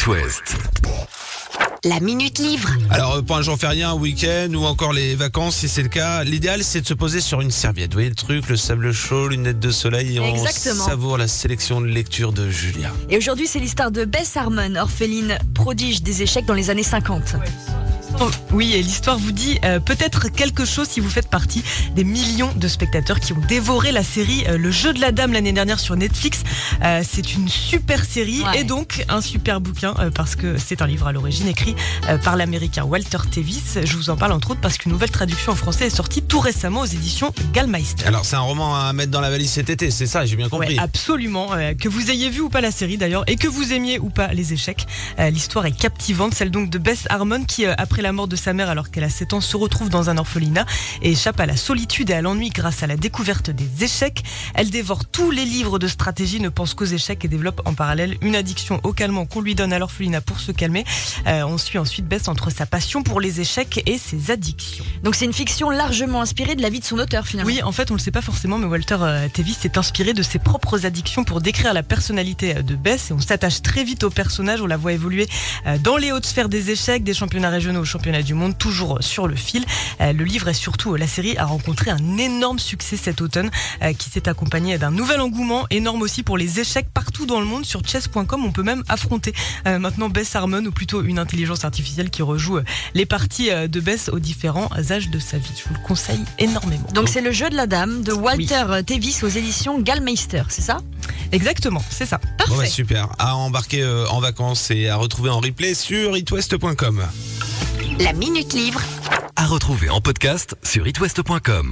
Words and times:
It 0.00 0.06
West. 0.06 0.56
La 1.84 2.00
Minute 2.00 2.38
Livre. 2.38 2.70
Alors, 2.88 3.16
euh, 3.16 3.22
pour 3.22 3.36
un 3.36 3.42
jour 3.42 3.58
férié, 3.58 3.82
un 3.82 3.92
week-end 3.92 4.48
ou 4.54 4.64
encore 4.64 4.94
les 4.94 5.14
vacances, 5.14 5.56
si 5.56 5.68
c'est 5.68 5.82
le 5.82 5.88
cas, 5.90 6.24
l'idéal 6.24 6.64
c'est 6.64 6.80
de 6.80 6.86
se 6.86 6.94
poser 6.94 7.20
sur 7.20 7.42
une 7.42 7.50
serviette. 7.50 7.90
Vous 7.90 7.96
voyez 7.96 8.08
le 8.08 8.14
truc, 8.14 8.48
le 8.48 8.56
sable 8.56 8.92
chaud, 8.92 9.28
lunettes 9.28 9.60
de 9.60 9.70
soleil 9.70 10.16
et 10.16 10.20
on 10.20 10.34
Exactement. 10.34 10.86
savoure 10.86 11.18
la 11.18 11.28
sélection 11.28 11.82
de 11.82 11.86
lecture 11.86 12.32
de 12.32 12.48
Julia. 12.48 12.90
Et 13.10 13.18
aujourd'hui, 13.18 13.46
c'est 13.46 13.58
l'histoire 13.58 13.90
de 13.90 14.06
Bess 14.06 14.38
Harmon, 14.38 14.74
orpheline 14.76 15.38
prodige 15.54 16.02
des 16.02 16.22
échecs 16.22 16.46
dans 16.46 16.54
les 16.54 16.70
années 16.70 16.82
50. 16.82 17.34
Oh, 17.34 17.79
oui, 18.52 18.72
et 18.74 18.82
l'histoire 18.82 19.18
vous 19.18 19.32
dit 19.32 19.58
euh, 19.64 19.80
peut-être 19.80 20.28
quelque 20.28 20.64
chose 20.64 20.88
si 20.88 21.00
vous 21.00 21.08
faites 21.08 21.28
partie 21.28 21.62
des 21.94 22.04
millions 22.04 22.50
de 22.54 22.68
spectateurs 22.68 23.20
qui 23.20 23.32
ont 23.32 23.40
dévoré 23.48 23.92
la 23.92 24.02
série 24.02 24.44
euh, 24.48 24.58
Le 24.58 24.70
jeu 24.70 24.92
de 24.92 25.00
la 25.00 25.12
dame 25.12 25.32
l'année 25.32 25.52
dernière 25.52 25.78
sur 25.80 25.96
Netflix. 25.96 26.42
Euh, 26.82 27.02
c'est 27.08 27.34
une 27.34 27.48
super 27.48 28.04
série 28.04 28.42
Ouais. 28.42 28.60
et 28.60 28.64
donc 28.64 29.04
un 29.08 29.20
super 29.20 29.60
bouquin 29.60 29.94
euh, 29.98 30.10
parce 30.10 30.36
que 30.36 30.56
c'est 30.58 30.82
un 30.82 30.86
livre 30.86 31.06
à 31.06 31.12
l'origine 31.12 31.48
écrit 31.48 31.74
euh, 32.08 32.16
par 32.18 32.36
l'américain 32.36 32.84
Walter 32.84 33.18
Tevis. 33.30 33.78
Je 33.84 33.96
vous 33.96 34.10
en 34.10 34.16
parle 34.16 34.32
entre 34.32 34.52
autres 34.52 34.60
parce 34.60 34.78
qu'une 34.78 34.92
nouvelle 34.92 35.10
traduction 35.10 35.52
en 35.52 35.56
français 35.56 35.86
est 35.86 35.90
sortie 35.96 36.22
tout 36.22 36.40
récemment 36.40 36.80
aux 36.80 36.86
éditions 36.86 37.32
Gallmeister. 37.52 38.06
Alors, 38.06 38.24
c'est 38.24 38.36
un 38.36 38.40
roman 38.40 38.76
à 38.76 38.92
mettre 38.92 39.10
dans 39.10 39.20
la 39.20 39.30
valise 39.30 39.50
cet 39.50 39.70
été, 39.70 39.90
c'est 39.90 40.06
ça, 40.06 40.24
j'ai 40.26 40.36
bien 40.36 40.48
compris. 40.48 40.76
Ouais, 40.76 40.78
absolument. 40.78 41.52
Euh, 41.52 41.74
que 41.74 41.88
vous 41.88 42.10
ayez 42.10 42.30
vu 42.30 42.40
ou 42.40 42.48
pas 42.48 42.60
la 42.60 42.70
série 42.70 42.96
d'ailleurs, 42.96 43.24
et 43.26 43.36
que 43.36 43.48
vous 43.48 43.72
aimiez 43.72 43.98
ou 43.98 44.08
pas 44.10 44.28
les 44.28 44.52
échecs, 44.52 44.86
euh, 45.18 45.30
l'histoire 45.30 45.66
est 45.66 45.76
captivante. 45.76 46.34
Celle 46.34 46.50
donc 46.50 46.70
de 46.70 46.78
Bess 46.78 47.04
Harmon 47.10 47.44
qui, 47.44 47.66
euh, 47.66 47.74
après 48.00 48.08
la 48.08 48.12
mort 48.12 48.28
de 48.28 48.36
sa 48.36 48.54
mère 48.54 48.70
alors 48.70 48.90
qu'elle 48.90 49.04
a 49.04 49.10
7 49.10 49.34
ans, 49.34 49.40
se 49.42 49.58
retrouve 49.58 49.90
dans 49.90 50.08
un 50.08 50.16
orphelinat 50.16 50.64
et 51.02 51.10
échappe 51.10 51.38
à 51.38 51.44
la 51.44 51.54
solitude 51.54 52.08
et 52.08 52.14
à 52.14 52.22
l'ennui 52.22 52.48
grâce 52.48 52.82
à 52.82 52.86
la 52.86 52.96
découverte 52.96 53.50
des 53.50 53.84
échecs. 53.84 54.22
Elle 54.54 54.70
dévore 54.70 55.04
tous 55.04 55.30
les 55.30 55.44
livres 55.44 55.78
de 55.78 55.86
stratégie, 55.86 56.40
ne 56.40 56.48
pense 56.48 56.72
qu'aux 56.72 56.86
échecs 56.86 57.22
et 57.26 57.28
développe 57.28 57.60
en 57.66 57.74
parallèle 57.74 58.16
une 58.22 58.36
addiction 58.36 58.80
au 58.84 58.94
calmant 58.94 59.26
qu'on 59.26 59.42
lui 59.42 59.54
donne 59.54 59.74
à 59.74 59.78
l'orphelinat 59.78 60.22
pour 60.22 60.40
se 60.40 60.50
calmer. 60.50 60.86
Euh, 61.26 61.42
on 61.42 61.58
suit 61.58 61.76
ensuite 61.76 62.06
Bess 62.06 62.28
entre 62.28 62.48
sa 62.48 62.64
passion 62.64 63.02
pour 63.02 63.20
les 63.20 63.42
échecs 63.42 63.82
et 63.84 63.98
ses 63.98 64.30
addictions. 64.30 64.86
Donc 65.02 65.14
c'est 65.14 65.26
une 65.26 65.34
fiction 65.34 65.68
largement 65.68 66.22
inspirée 66.22 66.54
de 66.54 66.62
la 66.62 66.70
vie 66.70 66.80
de 66.80 66.86
son 66.86 66.98
auteur 66.98 67.26
finalement. 67.26 67.52
Oui, 67.52 67.62
en 67.62 67.72
fait, 67.72 67.90
on 67.90 67.94
le 67.94 68.00
sait 68.00 68.10
pas 68.10 68.22
forcément, 68.22 68.56
mais 68.56 68.66
Walter 68.66 68.96
euh, 69.02 69.28
Tevis 69.28 69.58
s'est 69.60 69.76
inspiré 69.76 70.14
de 70.14 70.22
ses 70.22 70.38
propres 70.38 70.86
addictions 70.86 71.24
pour 71.24 71.42
décrire 71.42 71.74
la 71.74 71.82
personnalité 71.82 72.56
euh, 72.56 72.62
de 72.62 72.76
Bess. 72.76 73.10
Et 73.10 73.12
on 73.12 73.20
s'attache 73.20 73.60
très 73.60 73.84
vite 73.84 74.04
au 74.04 74.10
personnage. 74.10 74.62
On 74.62 74.66
la 74.66 74.78
voit 74.78 74.94
évoluer 74.94 75.28
euh, 75.66 75.76
dans 75.76 75.98
les 75.98 76.12
hautes 76.12 76.24
sphères 76.24 76.48
des 76.48 76.70
échecs, 76.70 77.04
des 77.04 77.14
championnats 77.14 77.50
régionaux 77.50 77.84
aux 77.90 77.98
championnats 77.98 78.22
du 78.22 78.34
monde, 78.34 78.56
toujours 78.56 78.98
sur 79.00 79.26
le 79.26 79.34
fil. 79.34 79.64
Euh, 80.00 80.12
Le 80.12 80.24
livre 80.24 80.48
et 80.48 80.54
surtout 80.54 80.94
euh, 80.94 80.98
la 80.98 81.08
série 81.08 81.36
a 81.36 81.44
rencontré 81.44 81.90
un 81.90 82.18
énorme 82.18 82.58
succès 82.60 82.96
cet 82.96 83.20
automne, 83.20 83.50
euh, 83.82 83.92
qui 83.92 84.10
s'est 84.10 84.28
accompagné 84.28 84.78
d'un 84.78 84.92
nouvel 84.92 85.20
engouement 85.20 85.66
énorme 85.70 86.02
aussi 86.02 86.22
pour 86.22 86.38
les 86.38 86.60
échecs 86.60 86.88
partout 86.94 87.26
dans 87.26 87.40
le 87.40 87.46
monde. 87.46 87.64
Sur 87.64 87.82
chess.com, 87.84 88.44
on 88.44 88.52
peut 88.52 88.62
même 88.62 88.84
affronter 88.88 89.34
maintenant 89.64 90.08
Bess 90.08 90.36
Harmon, 90.36 90.64
ou 90.64 90.70
plutôt 90.70 91.02
une 91.02 91.18
intelligence 91.18 91.64
artificielle 91.64 92.10
qui 92.10 92.22
rejoue 92.22 92.58
les 92.94 93.06
parties 93.06 93.50
de 93.50 93.80
Bess 93.80 94.08
aux 94.08 94.18
différents 94.18 94.70
âges 94.90 95.10
de 95.10 95.18
sa 95.18 95.38
vie. 95.38 95.50
Je 95.56 95.68
vous 95.68 95.74
le 95.74 95.86
conseille 95.86 96.24
énormément. 96.38 96.86
Donc 96.94 97.08
c'est 97.08 97.20
le 97.20 97.32
jeu 97.32 97.50
de 97.50 97.56
la 97.56 97.66
dame 97.66 98.02
de 98.02 98.12
Walter 98.12 98.64
Tevis 98.86 99.22
aux 99.22 99.28
éditions 99.28 99.80
Gallmeister, 99.80 100.42
c'est 100.48 100.62
ça? 100.62 100.78
Exactement, 101.32 101.82
c'est 101.90 102.06
ça. 102.06 102.18
Parfait. 102.18 102.52
Bon, 102.52 102.58
bah, 102.58 102.66
super. 102.66 103.08
À 103.18 103.36
embarquer 103.36 103.84
en 104.10 104.20
vacances 104.20 104.70
et 104.70 104.88
à 104.88 104.96
retrouver 104.96 105.30
en 105.30 105.40
replay 105.40 105.74
sur 105.74 106.16
itwest.com. 106.16 107.02
La 108.02 108.14
Minute 108.14 108.54
Livre. 108.54 108.80
À 109.36 109.46
retrouver 109.46 109.90
en 109.90 110.00
podcast 110.00 110.56
sur 110.62 110.86
itwest.com. 110.86 111.68